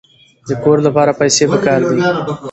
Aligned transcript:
د 0.47 0.49
کور 0.63 0.77
لپاره 0.87 1.17
پیسې 1.21 1.43
پکار 1.51 1.79
دي. 1.89 1.99